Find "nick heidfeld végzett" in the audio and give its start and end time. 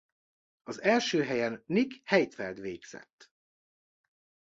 1.65-3.31